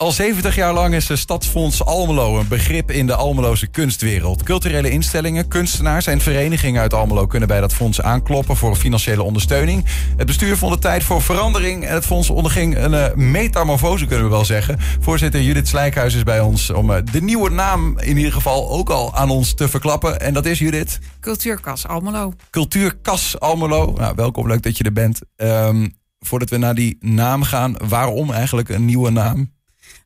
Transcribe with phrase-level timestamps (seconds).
[0.00, 4.42] Al 70 jaar lang is de Stadsfonds Almelo een begrip in de Almeloze kunstwereld.
[4.42, 9.84] Culturele instellingen, kunstenaars en verenigingen uit Almelo kunnen bij dat fonds aankloppen voor financiële ondersteuning.
[10.16, 14.24] Het bestuur vond het tijd voor verandering en het fonds onderging een uh, metamorfose, kunnen
[14.24, 14.78] we wel zeggen.
[15.00, 18.90] Voorzitter Judith Slijkhuis is bij ons om uh, de nieuwe naam in ieder geval ook
[18.90, 20.20] al aan ons te verklappen.
[20.20, 20.98] En dat is Judith?
[21.20, 22.32] Cultuurkas Almelo.
[22.50, 23.92] Cultuurkas Almelo.
[23.96, 25.20] Nou, welkom, leuk dat je er bent.
[25.36, 29.58] Um, voordat we naar die naam gaan, waarom eigenlijk een nieuwe naam?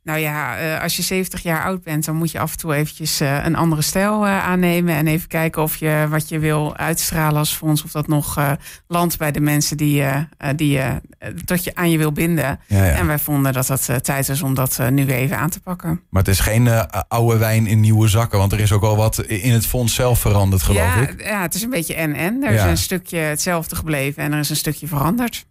[0.05, 2.75] Nou ja, uh, als je 70 jaar oud bent, dan moet je af en toe
[2.75, 4.95] eventjes uh, een andere stijl uh, aannemen.
[4.95, 8.57] En even kijken of je wat je wil uitstralen als fonds, of dat nog
[8.87, 10.05] landt bij de mensen die,
[10.57, 10.81] die
[11.45, 12.61] dat je aan je wil binden.
[12.67, 12.93] Ja, ja.
[12.93, 16.01] En wij vonden dat dat tijd is om dat nu even aan te pakken.
[16.11, 16.69] Maar het is geen
[17.09, 20.21] oude wijn in nieuwe zakken, want er is ook al wat in het fonds zelf
[20.21, 21.23] veranderd, geloof ja, ik.
[21.23, 22.43] Ja, het is een beetje en-en.
[22.43, 25.47] Er is een stukje hetzelfde gebleven en er is een stukje veranderd.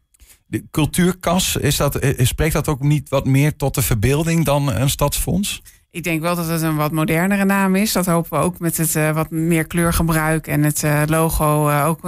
[0.54, 4.90] De cultuurkas, is dat, spreekt dat ook niet wat meer tot de verbeelding dan een
[4.90, 5.62] stadsfonds?
[5.92, 7.92] Ik denk wel dat het een wat modernere naam is.
[7.92, 11.86] Dat hopen we ook met het uh, wat meer kleurgebruik en het uh, logo uh,
[11.88, 12.02] ook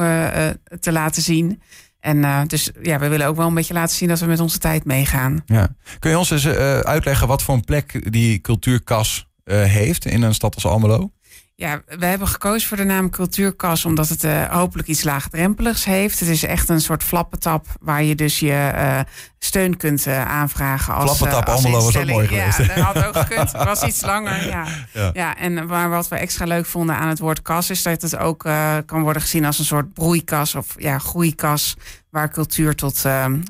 [0.79, 1.61] te laten zien.
[1.99, 4.57] En dus ja, we willen ook wel een beetje laten zien dat we met onze
[4.57, 5.43] tijd meegaan.
[5.45, 5.75] Ja.
[5.99, 6.47] Kun je ons eens
[6.83, 11.11] uitleggen wat voor een plek die cultuurkas heeft in een stad als Almelo?
[11.57, 16.19] Ja, we hebben gekozen voor de naam Cultuurkas omdat het uh, hopelijk iets laagdrempeligs heeft.
[16.19, 18.99] Het is echt een soort flappetap waar je dus je uh,
[19.39, 20.93] steun kunt uh, aanvragen.
[20.93, 22.57] Als, flappetap als Almelo was ook mooi geweest.
[22.57, 23.51] Ja, dat had ook gekund.
[23.51, 24.65] Het was iets langer, ja.
[24.91, 25.09] ja.
[25.13, 25.37] ja.
[25.37, 27.69] en waar, wat we extra leuk vonden aan het woord kas...
[27.69, 28.49] is dat het ook
[28.85, 31.75] kan worden gezien als een soort broeikas of ja, groeikas...
[32.09, 33.03] waar cultuur tot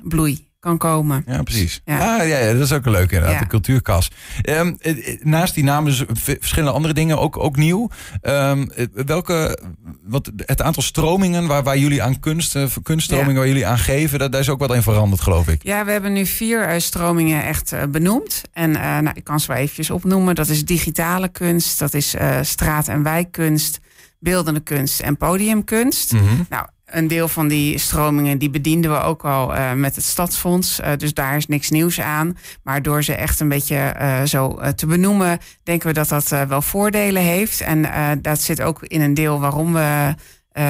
[0.04, 1.24] bloei kan komen.
[1.28, 1.82] Ja, precies.
[1.86, 3.40] Ja, ah, ja, ja dat is ook een leuk inderdaad, ja.
[3.40, 4.12] de cultuurkas.
[4.50, 4.78] Um,
[5.22, 6.04] naast die namen dus
[6.40, 7.90] verschillende andere dingen ook, ook nieuw.
[8.22, 9.60] Um, welke,
[10.04, 13.40] wat, het aantal stromingen waar, waar jullie aan kunst, kunststromingen ja.
[13.40, 15.64] waar jullie aan geven, dat, daar is ook wat in veranderd, geloof ik.
[15.64, 18.42] Ja, we hebben nu vier uh, stromingen echt uh, benoemd.
[18.54, 20.36] En uh, nou, ik kan ze wel eventjes opnoemen.
[20.36, 23.80] Dat is digitale kunst, dat is straat- en wijkkunst,
[24.20, 26.12] beeldende kunst en podiumkunst.
[26.12, 26.46] Mm -hmm.
[26.50, 30.80] Nou, een deel van die stromingen die bedienden we ook al uh, met het Stadsfonds.
[30.80, 32.38] Uh, dus daar is niks nieuws aan.
[32.64, 36.62] Maar door ze echt een beetje uh, zo te benoemen, denken we dat dat wel
[36.62, 37.62] voordelen heeft.
[37.62, 37.86] En
[38.22, 40.14] dat zit ook in een deel waarom we.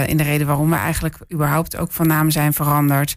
[0.06, 3.16] in de reden waarom we eigenlijk überhaupt ook van naam zijn veranderd,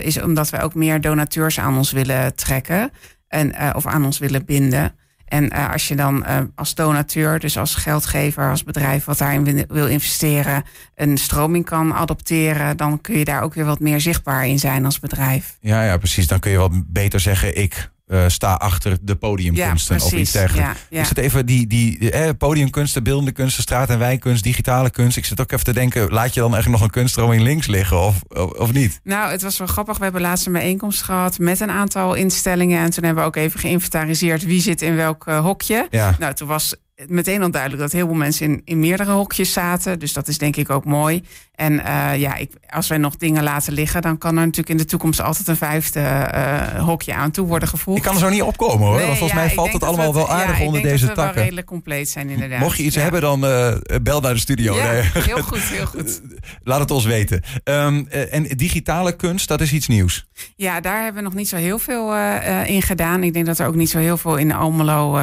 [0.00, 2.90] is omdat we ook meer donateurs aan ons willen trekken
[3.28, 4.94] en, of aan ons willen binden.
[5.30, 9.64] En uh, als je dan uh, als donateur, dus als geldgever, als bedrijf wat daarin
[9.68, 10.64] wil investeren,
[10.94, 14.84] een stroming kan adopteren, dan kun je daar ook weer wat meer zichtbaar in zijn
[14.84, 15.56] als bedrijf.
[15.60, 16.26] Ja, ja precies.
[16.26, 20.32] Dan kun je wat beter zeggen, ik uh, sta achter de podiumkunsten ja, of iets
[20.32, 20.68] dergelijks.
[20.68, 21.00] Ja, ja.
[21.00, 25.16] Ik zit even die, die eh, podiumkunsten, beeldende kunsten, straat- en wijkkunst, digitale kunst.
[25.16, 28.00] Ik zit ook even te denken, laat je dan echt nog een kunststroming links liggen
[28.00, 29.00] of, of, of, niet?
[29.04, 29.96] Nou, het was wel grappig.
[29.96, 32.82] We hebben laatst een bijeenkomst gehad met een aantal instellingen.
[32.82, 35.88] En toen hebben we ook even geïnventariseerd wie zit in welk uh, hokje.
[36.18, 36.74] Nou, toen was
[37.06, 39.98] meteen al duidelijk dat heel veel mensen in, in meerdere hokjes zaten.
[39.98, 41.22] Dus dat is denk ik ook mooi.
[41.60, 44.76] En uh, ja, ik, als wij nog dingen laten liggen, dan kan er natuurlijk in
[44.76, 47.96] de toekomst altijd een vijfde uh, hokje aan toe worden gevoegd.
[47.96, 48.96] Ik kan er zo niet opkomen hoor.
[48.96, 51.28] Nee, want volgens ja, mij valt het allemaal wel aardig ja, onder deze dat takken.
[51.28, 52.60] Ik wel redelijk compleet zijn inderdaad.
[52.60, 54.74] Mocht je iets hebben, dan uh, bel naar de studio.
[54.74, 55.02] Ja, nee.
[55.32, 56.20] heel goed, heel goed.
[56.62, 57.42] Laat het ons weten.
[57.64, 60.26] Um, en digitale kunst, dat is iets nieuws.
[60.56, 62.16] Ja, daar hebben we nog niet zo heel veel
[62.64, 63.22] in gedaan.
[63.22, 65.20] Ik denk dat er ook niet zo heel veel in Almelo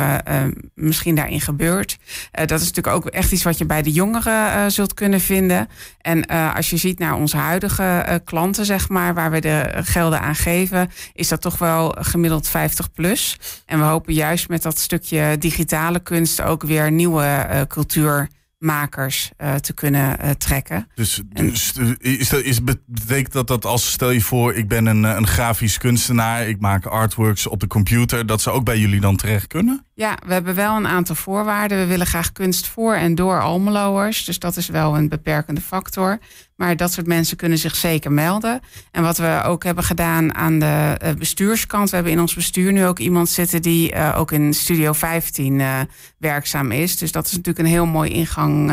[0.75, 1.97] misschien daarin gebeurt.
[2.31, 5.67] dat is natuurlijk ook echt iets wat je bij de jongeren zult kunnen vinden.
[6.01, 9.71] En uh, als je ziet naar onze huidige uh, klanten, zeg maar, waar we de
[9.73, 13.37] gelden aan geven, is dat toch wel gemiddeld 50 plus.
[13.65, 18.27] En we hopen juist met dat stukje digitale kunst ook weer nieuwe uh, cultuur
[18.57, 20.87] makers uh, te kunnen trekken.
[20.95, 25.03] Dus, dus is dat, is, betekent dat dat als stel je voor, ik ben een,
[25.03, 29.15] een grafisch kunstenaar, ik maak artworks op de computer, dat ze ook bij jullie dan
[29.15, 29.86] terecht kunnen?
[29.97, 31.77] Ja, we hebben wel een aantal voorwaarden.
[31.77, 34.25] We willen graag kunst voor en door Almeloers.
[34.25, 36.19] Dus dat is wel een beperkende factor.
[36.55, 38.59] Maar dat soort mensen kunnen zich zeker melden.
[38.91, 41.89] En wat we ook hebben gedaan aan de bestuurskant.
[41.89, 45.59] We hebben in ons bestuur nu ook iemand zitten die uh, ook in Studio 15
[45.59, 45.79] uh,
[46.17, 46.97] werkzaam is.
[46.97, 48.71] Dus dat is natuurlijk een heel mooi ingang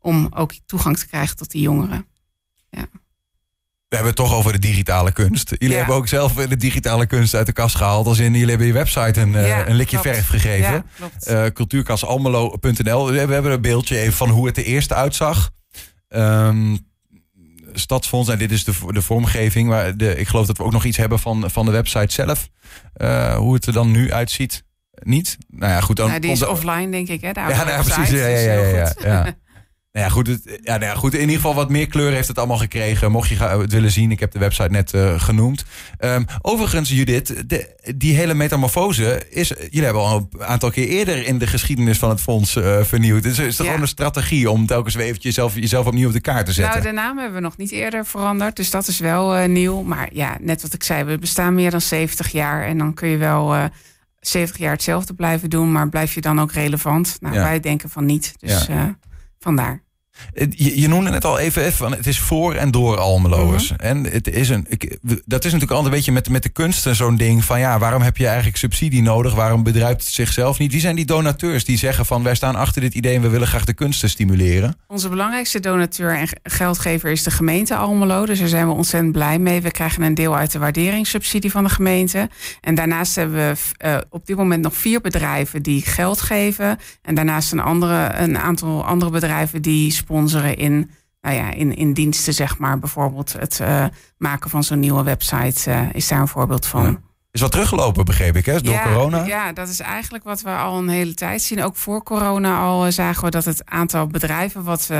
[0.00, 2.06] om ook toegang te krijgen tot die jongeren.
[2.70, 2.86] Ja.
[3.88, 5.50] We hebben het toch over de digitale kunst.
[5.50, 5.76] Jullie ja.
[5.76, 8.06] hebben ook zelf de digitale kunst uit de kast gehaald.
[8.06, 10.16] Als in jullie hebben je website een, ja, een likje klopt.
[10.16, 10.84] verf gegeven.
[11.26, 13.10] Ja, uh, cultuurkasalmelo.nl.
[13.10, 15.50] We hebben een beeldje even van hoe het er eerst uitzag.
[16.08, 16.78] Um,
[17.72, 19.68] Stadsfonds, en dit is de, de vormgeving.
[19.68, 22.48] Maar de, ik geloof dat we ook nog iets hebben van, van de website zelf.
[22.96, 24.64] Uh, hoe het er dan nu uitziet.
[25.02, 25.38] Niet?
[25.48, 25.96] Nou ja, goed.
[25.96, 26.52] Dan, ja, die is onze...
[26.52, 27.20] offline, denk ik.
[27.20, 28.10] Hè, ja, nou, precies.
[28.10, 29.34] Ja, ja, ja, ja, ja.
[29.96, 32.28] Nou ja, goed, het, ja, nou ja, goed, in ieder geval wat meer kleur heeft
[32.28, 33.10] het allemaal gekregen.
[33.10, 35.64] Mocht je het willen zien, ik heb de website net uh, genoemd.
[35.98, 39.48] Um, overigens, Judith, de, die hele metamorfose is.
[39.48, 43.22] Jullie hebben al een aantal keer eerder in de geschiedenis van het fonds uh, vernieuwd.
[43.22, 43.70] Dus is er ja.
[43.70, 46.82] gewoon een strategie om telkens weer eventjes jezelf, jezelf opnieuw op de kaart te zetten?
[46.82, 48.56] Nou, de naam hebben we nog niet eerder veranderd.
[48.56, 49.82] Dus dat is wel uh, nieuw.
[49.82, 52.64] Maar ja, net wat ik zei, we bestaan meer dan 70 jaar.
[52.66, 53.70] En dan kun je wel.
[54.20, 57.16] 70 jaar hetzelfde blijven doen, maar blijf je dan ook relevant?
[57.20, 57.42] Nou, ja.
[57.42, 58.34] wij denken van niet.
[58.38, 58.68] Dus
[59.38, 59.85] vandaar.
[60.34, 63.70] Je, je, noemde net al even, even van het is voor en door Almeloers.
[63.72, 63.80] Mhm.
[63.80, 66.96] En het is een, ik, dat is natuurlijk altijd een beetje met, met de kunsten
[66.96, 69.34] zo'n ding van ja, waarom heb je eigenlijk subsidie nodig?
[69.34, 70.72] Waarom bedrijft het zichzelf niet?
[70.72, 73.46] Wie zijn die donateurs die zeggen van wij staan achter dit idee en we willen
[73.46, 74.76] graag de kunsten stimuleren?
[74.86, 78.26] Onze belangrijkste donateur en geldgever is de gemeente Almelo.
[78.26, 79.60] Dus daar zijn we ontzettend blij mee.
[79.60, 82.28] We krijgen een deel uit de waarderingssubsidie van de gemeente.
[82.60, 86.78] En daarnaast hebben we uh, op dit moment nog vier bedrijven die geld geven.
[87.02, 91.92] En daarnaast een, andere, een aantal andere bedrijven die sponsoren in, nou ja, in, in
[91.92, 92.78] diensten, zeg maar.
[92.78, 93.84] Bijvoorbeeld het uh,
[94.18, 96.84] maken van zo'n nieuwe website uh, is daar een voorbeeld van.
[96.84, 97.00] Ja.
[97.30, 98.60] Is wat teruggelopen, begreep ik, hè?
[98.60, 99.24] door ja, corona?
[99.24, 101.62] Ja, dat is eigenlijk wat we al een hele tijd zien.
[101.62, 104.90] Ook voor corona al uh, zagen we dat het aantal bedrijven wat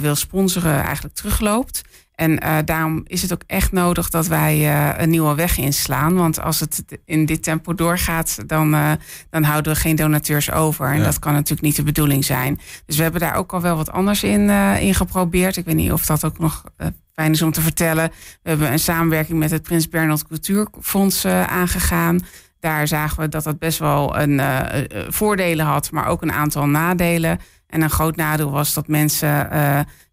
[0.00, 1.82] wil sponsoren eigenlijk terugloopt.
[2.18, 6.14] En uh, daarom is het ook echt nodig dat wij uh, een nieuwe weg inslaan.
[6.14, 8.92] Want als het in dit tempo doorgaat, dan, uh,
[9.30, 10.88] dan houden we geen donateurs over.
[10.88, 11.04] En ja.
[11.04, 12.60] dat kan natuurlijk niet de bedoeling zijn.
[12.86, 14.50] Dus we hebben daar ook al wel wat anders in,
[14.80, 15.56] in geprobeerd.
[15.56, 16.64] Ik weet niet of dat ook nog
[17.12, 18.10] fijn is om te vertellen.
[18.42, 22.20] We hebben een samenwerking met het Prins Bernhard Cultuurfonds aangegaan.
[22.60, 24.40] Daar zagen we dat dat best wel een
[25.08, 27.38] voordelen had, maar ook een aantal nadelen.
[27.68, 29.48] En een groot nadeel was dat mensen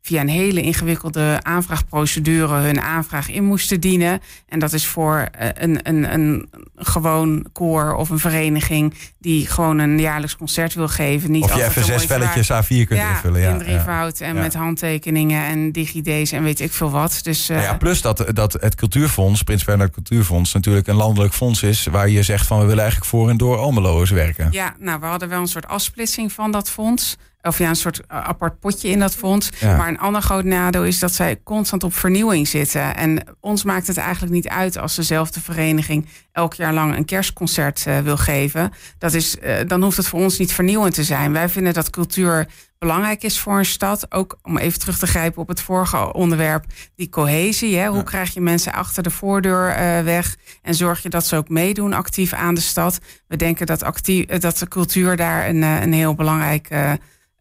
[0.06, 4.22] via een hele ingewikkelde aanvraagprocedure hun aanvraag in moesten dienen.
[4.48, 10.00] En dat is voor een, een, een gewoon koor of een vereniging die gewoon een
[10.00, 11.32] jaarlijks concert wil geven.
[11.32, 13.42] Niet of je even zes velletjes A4 kunt ja, invullen.
[13.42, 14.42] Ja, in drievoud en ja.
[14.42, 17.20] met handtekeningen en digide's en weet ik veel wat.
[17.24, 21.64] Dus, uh, ja, plus dat, dat het Cultuurfonds, Prins Bernhard Cultuurfonds, natuurlijk een landelijk fonds
[21.64, 24.48] is waar je zegt van we willen eigenlijk voor en door Almeloers werken.
[24.52, 27.18] Ja, nou we hadden wel een soort afsplitsing van dat fonds.
[27.46, 29.50] Of ja, een soort apart potje in dat fonds.
[29.60, 29.78] Ja.
[29.78, 32.96] Maar een ander groot nadeel is dat zij constant op vernieuwing zitten.
[32.96, 37.86] En ons maakt het eigenlijk niet uit als dezelfde vereniging elk jaar lang een kerstconcert
[37.88, 38.74] uh, wil geven.
[38.98, 41.34] Dat is, uh, dan hoeft het voor ons niet vernieuwend te zijn.
[41.34, 42.48] Wij vinden dat cultuur
[42.78, 44.12] belangrijk is voor een stad.
[44.12, 46.66] Ook om even terug te grijpen op het vorige onderwerp,
[46.96, 47.78] die cohesie.
[47.78, 47.88] Hè?
[47.88, 48.04] Hoe ja.
[48.04, 51.94] krijg je mensen achter de voordeur uh, weg en zorg je dat ze ook meedoen
[51.94, 53.00] actief aan de stad?
[53.28, 56.70] We denken dat, actief, dat de cultuur daar een, een heel belangrijk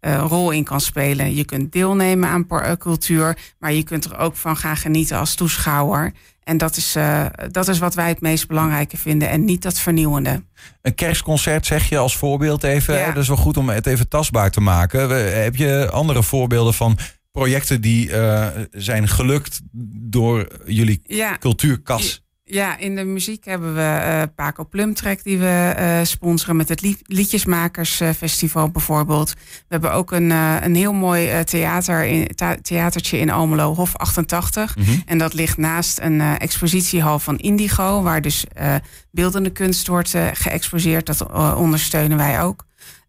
[0.07, 1.35] uh, rol in kan spelen.
[1.35, 2.47] Je kunt deelnemen aan
[2.79, 6.13] cultuur, maar je kunt er ook van gaan genieten als toeschouwer.
[6.43, 9.79] En dat is, uh, dat is wat wij het meest belangrijke vinden en niet dat
[9.79, 10.43] vernieuwende.
[10.83, 12.99] Een kerstconcert zeg je als voorbeeld even.
[12.99, 13.07] Ja.
[13.07, 15.11] Dat is wel goed om het even tastbaar te maken.
[15.43, 16.99] Heb je andere voorbeelden van
[17.33, 19.61] projecten die uh, zijn gelukt
[20.11, 21.39] door jullie ja.
[21.39, 22.24] cultuurkas?
[22.47, 26.97] Ja, in de muziek hebben we uh, Paco Plumtrek die we uh, sponsoren met het
[27.07, 29.33] Liedjesmakersfestival bijvoorbeeld.
[29.33, 29.39] We
[29.69, 32.29] hebben ook een, uh, een heel mooi theater in,
[32.63, 34.77] theatertje in Almelo, Hof 88.
[34.77, 35.03] Mm -hmm.
[35.07, 38.45] En dat ligt naast een expositiehal van Indigo, waar dus
[39.11, 41.07] beeldende kunst wordt geëxposeerd.
[41.07, 42.65] Dat ondersteunen wij ook.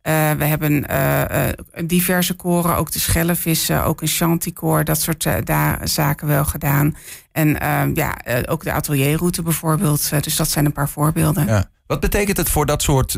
[0.08, 1.48] Uh, we hebben uh, uh,
[1.86, 6.96] diverse koren, ook de schellevissen, ook een chanticoor, dat soort daar zaken wel gedaan.
[7.32, 7.58] En
[7.94, 10.24] ja, ook de atelierroute bijvoorbeeld.
[10.24, 11.46] dus dat zijn een paar voorbeelden.
[11.46, 11.70] Ja.
[11.88, 13.14] Wat betekent het voor dat soort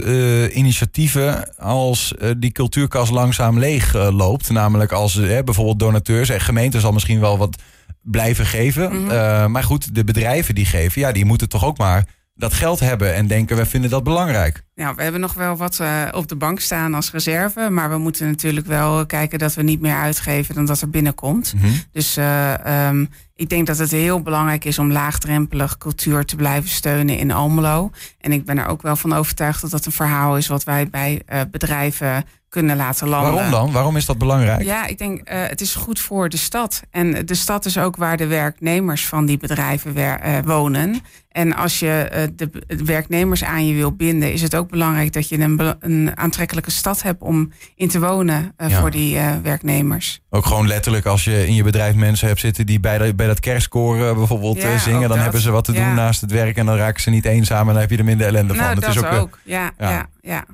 [0.52, 4.50] initiatieven als die cultuurkas langzaam leeg loopt?
[4.50, 7.62] Namelijk als bijvoorbeeld donateurs en gemeenten zal misschien wel wat
[8.02, 8.92] blijven geven.
[8.92, 9.52] Mm -hmm.
[9.52, 12.06] maar goed, de bedrijven die geven, ja, die moeten toch ook maar
[12.38, 14.64] dat geld hebben en denken we vinden dat belangrijk.
[14.76, 17.70] Nou, we hebben nog wel wat uh, op de bank staan als reserve.
[17.70, 21.54] Maar we moeten natuurlijk wel kijken dat we niet meer uitgeven dan dat er binnenkomt.
[21.54, 21.82] Mm -hmm.
[21.92, 26.70] Dus uh, um, ik denk dat het heel belangrijk is om laagdrempelig cultuur te blijven
[26.70, 27.92] steunen in Almelo.
[28.20, 30.90] En ik ben er ook wel van overtuigd dat dat een verhaal is wat wij
[30.90, 33.34] bij uh, bedrijven kunnen laten landen.
[33.34, 33.72] Waarom dan?
[33.72, 34.64] Waarom is dat belangrijk?
[34.64, 36.82] Ja, ik denk uh, het is goed voor de stad.
[36.92, 41.02] En de stad is ook waar de werknemers van die bedrijven wer, uh, wonen.
[41.32, 42.50] En als je uh, de
[42.86, 47.02] werknemers aan je wil binden, is het ook belangrijk dat je een, een aantrekkelijke stad
[47.02, 48.70] hebt om in te wonen ja.
[48.70, 50.22] voor die werknemers.
[50.30, 53.28] Ook gewoon letterlijk als je in je bedrijf mensen hebt zitten die bij, de, bij
[53.28, 55.20] dat kerstkoor bijvoorbeeld ja, zingen, dan dat.
[55.20, 57.74] hebben ze wat te doen naast het werk en dan raken ze niet eenzaam en
[57.74, 58.76] dan heb je er minder ellende nou, van.
[58.76, 59.40] Dat, dat is ook, ook.
[59.44, 60.46] Ja, ja, ja.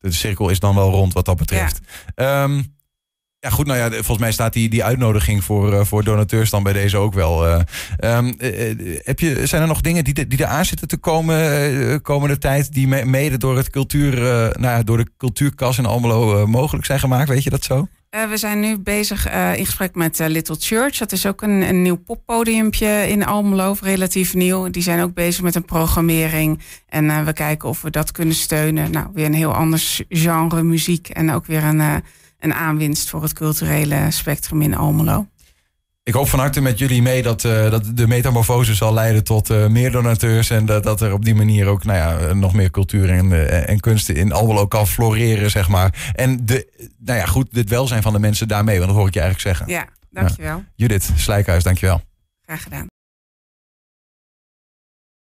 [0.00, 1.80] Ja de cirkel is dan wel rond wat dat betreft.
[2.14, 2.78] Ja, um,
[3.38, 6.62] ja goed, nou ja, volgens mij staat die, die uitnodiging voor, uh, voor donateurs dan
[6.62, 7.46] bij deze ook wel.
[7.46, 7.60] Uh,
[7.98, 12.38] um, uh, heb je, zijn er nog dingen die, die eraan zitten te komen komende
[12.38, 14.14] tijd, die me, mede door, het cultuur,
[14.60, 17.28] nou, door de cultuurkas in Almelo mogelijk zijn gemaakt?
[17.28, 17.88] Weet je dat zo?
[18.10, 20.98] We zijn nu bezig in gesprek met Little Church.
[20.98, 24.70] Dat is ook een, een nieuw poppodiumpje in Almelo, relatief nieuw.
[24.70, 26.60] Die zijn ook bezig met een programmering.
[26.88, 28.90] En we kijken of we dat kunnen steunen.
[28.90, 31.08] Nou, weer een heel ander genre muziek.
[31.08, 32.02] En ook weer een,
[32.38, 35.26] een aanwinst voor het culturele spectrum in Almelo.
[36.10, 39.50] Ik hoop van harte met jullie mee dat, uh, dat de metamorfose zal leiden tot
[39.50, 40.50] uh, meer donateurs.
[40.50, 43.68] En dat, dat er op die manier ook nou ja, nog meer cultuur en, uh,
[43.68, 46.12] en kunsten in Almelo kan floreren, zeg maar.
[46.12, 49.14] En de, nou ja, goed, het welzijn van de mensen daarmee, want dat hoor ik
[49.14, 49.74] je eigenlijk zeggen.
[49.74, 50.64] Ja, dankjewel.
[50.74, 52.00] Judith Slijkhuis, dankjewel.
[52.42, 52.89] Graag gedaan.